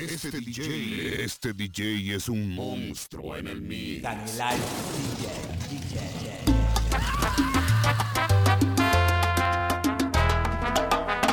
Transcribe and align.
Este 0.00 0.30
DJ, 0.30 1.24
este 1.24 1.52
DJ 1.52 2.14
es 2.16 2.30
un 2.30 2.54
monstruo 2.54 3.36
en 3.36 3.48
el 3.48 3.60
mix. 3.60 4.00
Daniel 4.00 4.56
DJ, 4.96 5.28
DJ. 5.68 6.00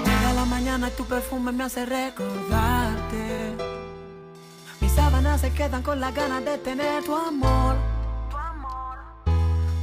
Llega 0.04 0.34
la 0.34 0.44
mañana 0.44 0.90
y 0.90 0.92
tu 0.98 1.06
perfume 1.06 1.54
me 1.54 1.64
hace 1.64 1.86
recordarte. 1.86 3.56
Mis 4.82 4.92
sábanas 4.92 5.40
se 5.40 5.54
quedan 5.54 5.82
con 5.82 6.02
las 6.02 6.14
ganas 6.14 6.44
de 6.44 6.58
tener. 6.58 7.06
Tu 7.06 7.16
amor. 7.16 7.78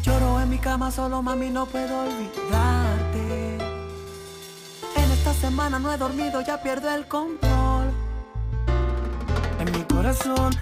Lloro 0.03 0.43
en 0.43 0.51
mi 0.51 0.59
cama 0.59 0.91
solo, 0.91 1.23
mami, 1.23 1.49
no 1.49 1.65
puedo 1.65 2.03
olvidarte. 2.03 3.55
En 4.97 5.11
esta 5.11 5.33
semana 5.33 5.79
no 5.79 5.91
he 5.91 5.97
dormido, 5.97 6.43
ya 6.43 6.63
pierdo 6.63 6.95
el 6.95 7.09
control 7.09 7.64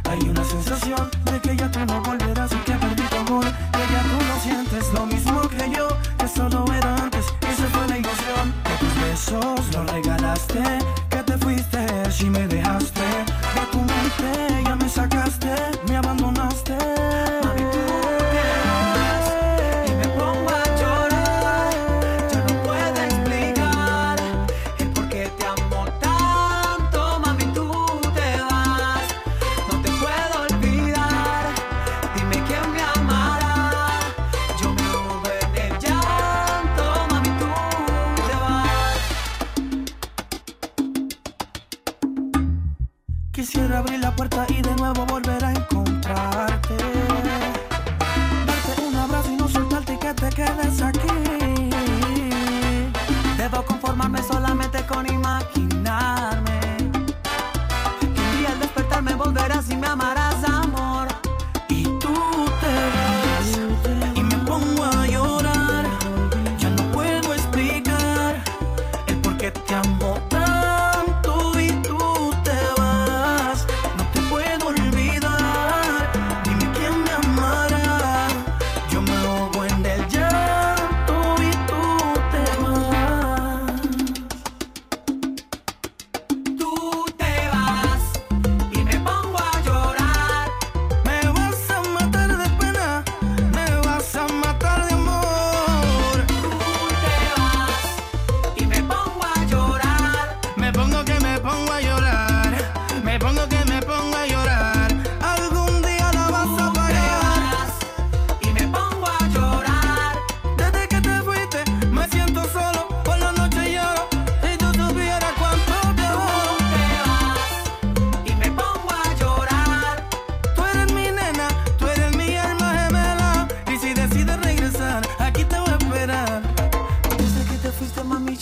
hay 0.04 0.18
una 0.28 0.42
sensación 0.44 1.10
de 1.24 1.40
que 1.40 1.56
ya 1.56 1.70
tú 1.70 1.80
no 1.84 2.00
volverás 2.00 2.50
y 2.52 2.56
que 2.56 2.72
perdí 2.72 3.02
tu 3.02 3.16
amor. 3.16 3.44
Que 3.44 3.92
ya 3.92 4.02
tú 4.02 4.18
no 4.28 4.40
sientes 4.42 4.92
lo 4.94 5.06
mismo 5.06 5.42
que 5.48 5.70
yo, 5.70 5.88
que 6.18 6.28
solo 6.28 6.64
era 6.72 6.96
antes 6.96 7.26
y 7.42 7.54
se 7.54 7.66
fue 7.68 7.86
la 7.88 7.98
ilusión. 7.98 8.54
Que 8.64 8.74
tus 8.80 8.94
besos 9.02 9.60
los 9.74 9.90
regalaste, 9.90 10.62
que 11.10 11.16
te 11.18 11.38
fuiste 11.38 12.10
si 12.10 12.30
me 12.30 12.46
dejaste. 12.48 13.00
De 13.54 13.66
tu 13.70 13.78
mente 13.78 14.62
ya 14.64 14.76
me 14.76 14.88
sacaste. 14.88 15.71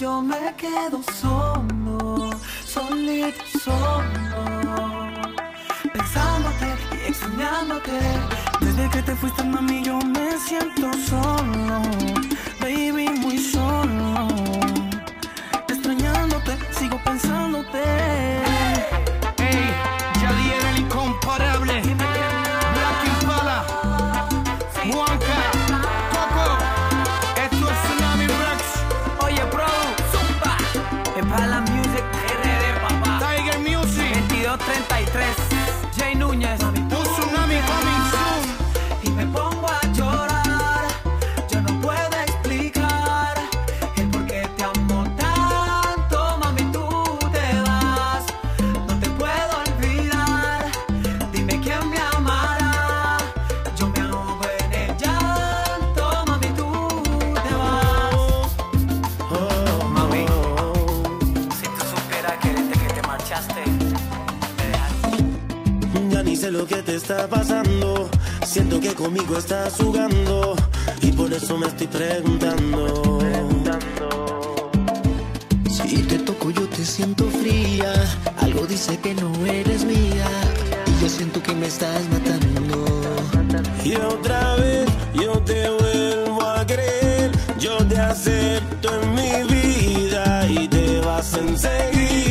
yo 0.00 0.22
me 0.22 0.55
quedo 0.56 1.03
solo, 1.21 2.31
solito, 2.65 3.44
solo. 3.62 5.11
Pensándote 5.93 6.69
y 6.93 7.11
extrañándote. 7.11 7.99
Desde 8.60 8.89
que 8.89 9.03
te 9.03 9.15
fuiste, 9.16 9.44
mami, 9.44 9.84
yo 9.84 9.99
me 9.99 10.39
siento 10.39 10.91
solo, 11.06 11.83
baby. 12.62 13.09
frente 34.60 34.90
lo 66.50 66.66
que 66.66 66.83
te 66.83 66.97
está 66.97 67.28
pasando. 67.28 68.09
Siento 68.44 68.81
que 68.81 68.93
conmigo 68.94 69.37
estás 69.38 69.75
jugando 69.75 70.56
y 71.00 71.12
por 71.12 71.33
eso 71.33 71.56
me 71.56 71.66
estoy 71.66 71.87
preguntando. 71.87 73.19
Si 75.69 76.03
te 76.03 76.19
toco 76.19 76.50
yo 76.50 76.66
te 76.69 76.84
siento 76.84 77.31
fría, 77.31 77.93
algo 78.39 78.66
dice 78.66 78.99
que 78.99 79.15
no 79.15 79.31
eres 79.47 79.84
mía 79.84 80.28
y 80.87 81.03
yo 81.03 81.09
siento 81.09 81.43
que 81.43 81.55
me 81.55 81.66
estás 81.66 82.03
matando. 82.10 82.84
Y 83.84 83.94
otra 83.94 84.56
vez 84.56 84.89
yo 85.15 85.33
te 85.41 85.71
vuelvo 85.71 86.43
a 86.43 86.66
creer, 86.66 87.31
yo 87.59 87.77
te 87.87 87.99
acepto 87.99 88.89
en 89.00 89.15
mi 89.15 89.55
vida 89.55 90.47
y 90.49 90.69
te 90.69 91.00
vas 91.00 91.34
enseguida. 91.34 92.30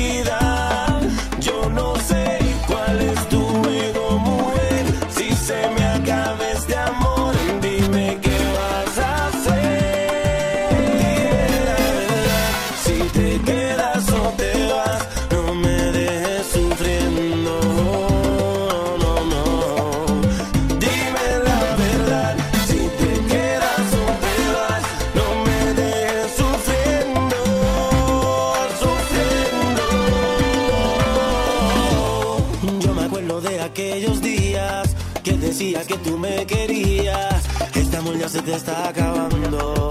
querías. 36.46 37.44
Este 37.74 37.98
amor 37.98 38.18
se 38.30 38.42
te 38.42 38.54
está 38.54 38.90
acabando. 38.90 39.90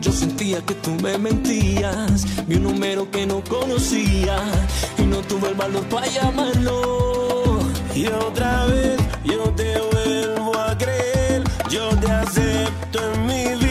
Yo 0.00 0.12
sentía 0.12 0.60
que 0.62 0.74
tú 0.74 0.90
me 1.02 1.18
mentías. 1.18 2.24
Vi 2.46 2.56
un 2.56 2.64
número 2.64 3.10
que 3.10 3.26
no 3.26 3.42
conocía. 3.44 4.38
Y 4.98 5.02
no 5.02 5.18
tuve 5.22 5.48
el 5.48 5.54
valor 5.54 5.84
para 5.88 6.06
llamarlo. 6.06 7.58
Y 7.94 8.06
otra 8.06 8.66
vez 8.66 8.98
yo 9.24 9.42
te 9.54 9.78
vuelvo 9.92 10.58
a 10.58 10.76
creer. 10.76 11.42
Yo 11.70 11.88
te 12.00 12.10
acepto 12.10 12.98
en 13.12 13.26
mi 13.26 13.44
vida. 13.56 13.67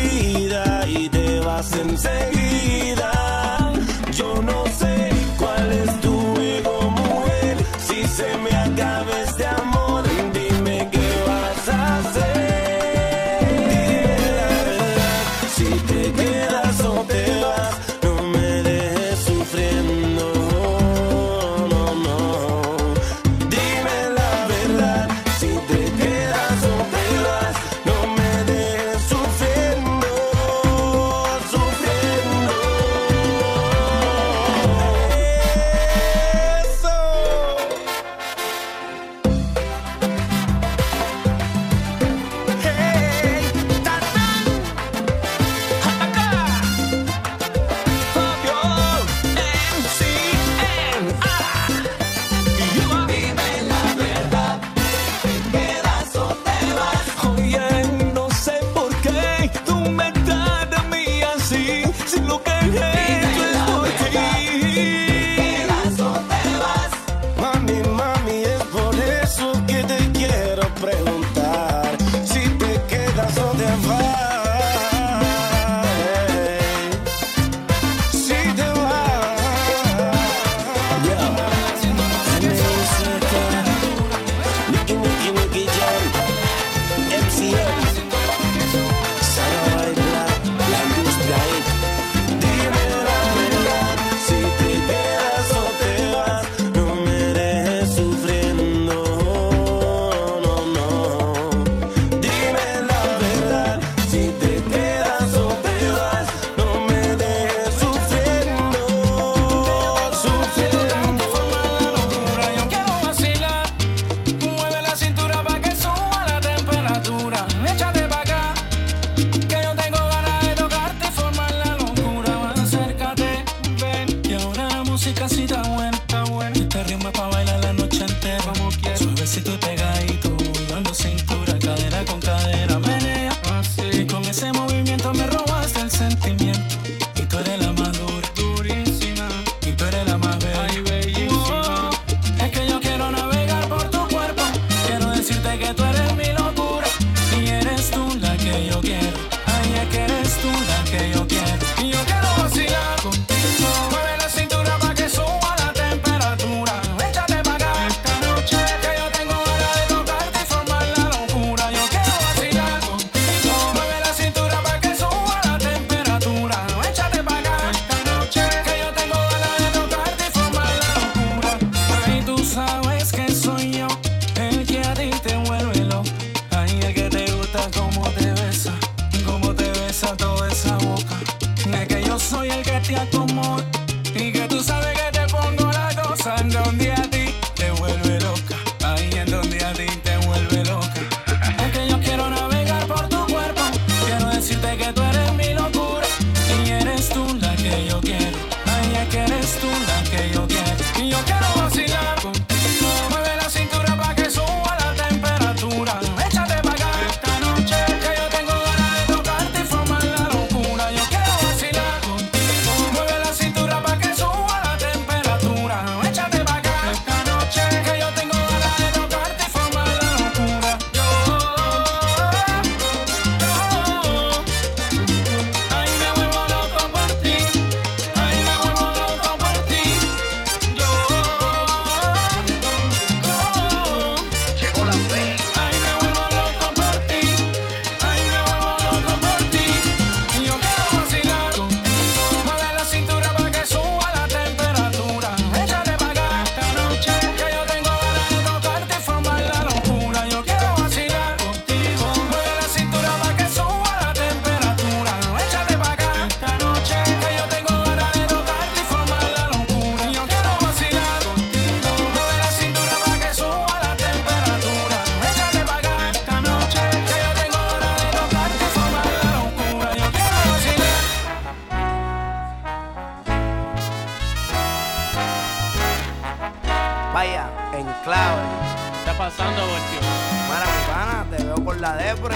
está 278.14 279.18
pasando, 279.18 279.62
Voltio? 279.62 280.00
Mira, 280.48 281.26
mi 281.30 281.36
te 281.36 281.44
veo 281.44 281.56
con 281.56 281.82
la 281.82 281.96
depre. 281.98 282.36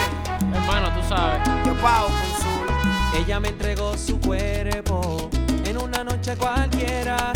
Hermano, 0.54 0.90
tú 0.94 1.08
sabes. 1.08 1.40
Yo 1.66 1.74
pago 1.76 2.08
con 2.08 2.42
su. 2.42 3.18
Ella 3.18 3.40
me 3.40 3.50
entregó 3.50 3.98
su 3.98 4.20
cuerpo 4.20 5.30
en 5.64 5.78
una 5.78 6.04
noche 6.04 6.36
cualquiera. 6.36 7.32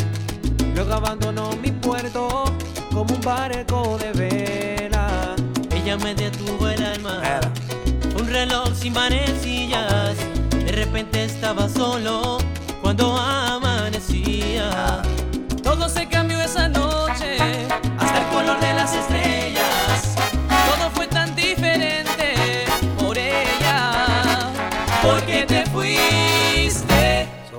Luego 0.73 0.93
abandonó 0.93 1.51
mi 1.61 1.71
puerto 1.71 2.43
como 2.91 3.13
un 3.13 3.21
barco 3.21 3.97
de 3.97 4.11
vela. 4.11 5.35
Ella 5.71 5.97
me 5.97 6.13
detuvo 6.13 6.67
el 6.67 6.83
alma. 6.83 7.21
Era. 7.23 7.51
Un 8.19 8.27
reloj 8.27 8.67
sin 8.75 8.93
manecillas. 8.93 10.17
De 10.49 10.71
repente 10.73 11.23
estaba 11.23 11.69
solo 11.69 12.39
cuando 12.81 13.17
amanecía. 13.17 14.69
Ah. 14.73 15.14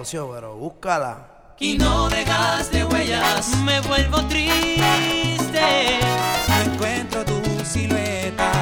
Pero 0.08 0.54
búscala. 0.56 1.26
y 1.58 1.76
no 1.78 2.08
dejaste 2.08 2.84
huellas. 2.84 3.56
Me 3.64 3.80
vuelvo 3.80 4.24
triste. 4.28 5.98
No 6.48 6.72
encuentro 6.72 7.24
tu 7.24 7.42
silueta 7.64 8.52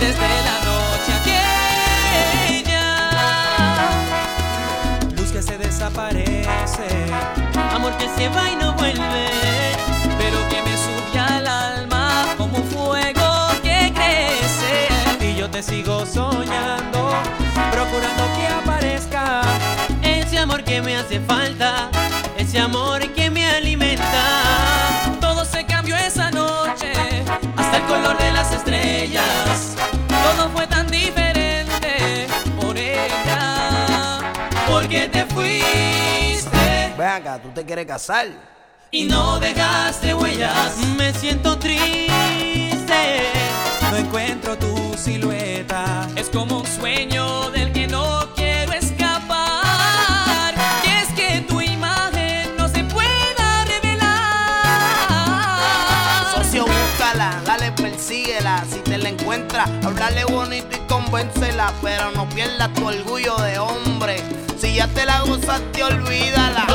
desde 0.00 0.28
la 0.48 0.58
noche 0.68 1.12
aquella. 1.20 2.86
Luz 5.16 5.30
que 5.30 5.42
se 5.42 5.58
desaparece, 5.58 6.88
Amor 7.72 7.96
que 7.96 8.08
se 8.08 8.28
va 8.30 8.50
y 8.50 8.56
no 8.56 8.72
vuelve. 8.74 9.99
Hace 21.10 21.20
falta. 21.20 21.90
Ese 22.38 22.60
amor 22.60 23.00
que 23.14 23.30
me 23.30 23.44
alimenta. 23.44 24.22
Todo 25.20 25.44
se 25.44 25.66
cambió 25.66 25.96
esa 25.96 26.30
noche, 26.30 26.92
hasta 27.56 27.78
el 27.78 27.82
color 27.84 28.16
de 28.16 28.30
las 28.32 28.52
estrellas. 28.52 29.74
Todo 30.08 30.48
fue 30.50 30.68
tan 30.68 30.86
diferente 30.86 32.28
por 32.60 32.76
ella, 32.78 34.20
porque 34.70 35.08
te 35.08 35.26
fuiste 35.26 36.94
Ven 36.96 37.08
acá, 37.08 37.40
¿tú 37.42 37.48
te 37.50 37.64
quieres 37.64 37.86
casar? 37.86 38.28
y 38.92 39.04
no 39.04 39.38
dejaste 39.38 40.14
huellas. 40.14 40.76
Me 40.96 41.12
siento 41.12 41.58
triste. 41.58 42.10
No 43.90 43.96
encuentro 43.96 44.56
tu 44.56 44.94
silueta, 44.96 45.39
háblale 59.84 60.24
bonito 60.24 60.76
y 60.76 60.78
convéncela. 60.86 61.72
Pero 61.82 62.10
no 62.12 62.28
pierdas 62.28 62.72
tu 62.74 62.86
orgullo 62.86 63.36
de 63.38 63.58
hombre. 63.58 64.22
Si 64.58 64.74
ya 64.74 64.86
te 64.88 65.06
la 65.06 65.20
gozaste, 65.20 65.82
olvídala. 65.82 66.66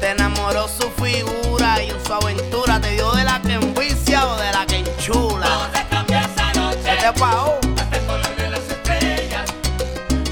Te 0.00 0.10
enamoró 0.10 0.68
su 0.68 0.90
figura 1.02 1.82
y 1.82 1.90
en 1.90 2.04
su 2.04 2.12
aventura 2.12 2.80
te 2.80 2.90
dio 2.90 3.12
de 3.12 3.24
la 3.24 3.40
que 3.40 3.54
envicia 3.54 4.26
o 4.26 4.36
de 4.36 4.52
la 4.52 4.66
que 4.66 4.76
enchula. 4.78 5.70
¿Qué 6.84 6.96
te 6.96 7.12
pasó? 7.18 7.58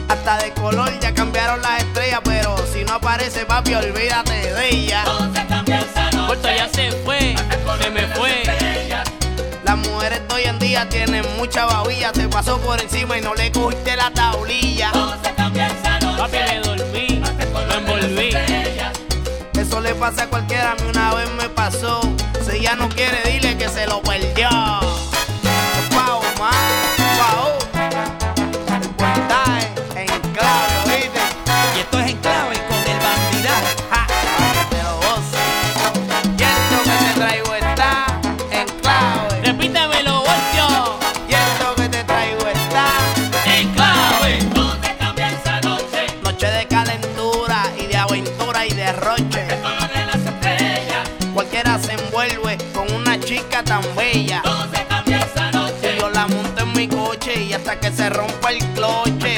Hasta 0.08 0.38
de 0.38 0.52
color 0.52 1.00
ya 1.00 1.14
cambiaron 1.14 1.62
las 1.62 1.82
estrellas, 1.82 2.20
pero 2.24 2.56
si 2.72 2.84
no 2.84 2.94
aparece 2.94 3.46
papi, 3.46 3.74
olvídate 3.74 4.52
de 4.54 4.68
ella. 4.68 5.04
Ya 6.38 6.68
se 6.68 6.92
fue. 7.04 7.34
Se 7.82 7.90
me 7.90 8.06
fue. 8.14 8.44
Las 9.64 9.76
mujeres 9.76 10.20
hoy 10.32 10.42
en 10.44 10.60
día 10.60 10.88
tienen 10.88 11.24
mucha 11.36 11.64
babilla, 11.64 12.12
te 12.12 12.28
pasó 12.28 12.58
por 12.58 12.80
encima 12.80 13.18
y 13.18 13.20
no 13.20 13.34
le 13.34 13.50
cogiste 13.50 13.96
la 13.96 14.12
tablilla. 14.12 14.92
Papi 14.92 16.38
le 16.38 16.60
dormí. 16.60 17.22
Lo 17.66 17.74
envolví. 17.74 18.30
Eso 19.58 19.80
le 19.80 19.92
pasa 19.96 20.22
a 20.22 20.26
cualquiera, 20.28 20.70
a 20.70 20.74
mí 20.76 20.82
una 20.88 21.14
vez 21.14 21.28
me 21.32 21.48
pasó. 21.48 22.00
Si 22.48 22.58
ella 22.58 22.76
no 22.76 22.88
quiere, 22.88 23.18
dile 23.28 23.58
que 23.58 23.68
se 23.68 23.86
lo 23.88 24.00
perdió. 24.00 24.48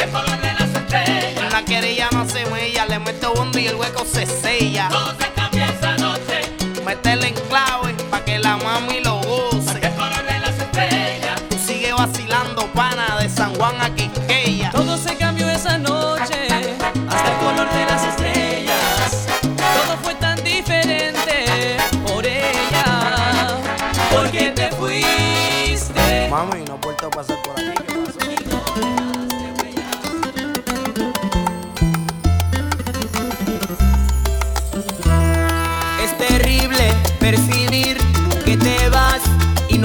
Cloche. 0.06 1.46
Una 1.46 1.64
querella 1.64 2.08
no 2.12 2.28
se 2.28 2.44
mella, 2.46 2.86
le 2.86 2.98
meto 2.98 3.32
bondo 3.34 3.58
y 3.58 3.66
el 3.66 3.74
hueco 3.76 4.04
se 4.04 4.26
sella. 4.26 4.88
Métele 6.84 7.28
en 7.28 7.34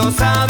y 0.10 0.47